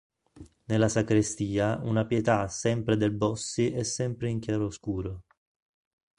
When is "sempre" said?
2.47-2.97, 3.83-4.29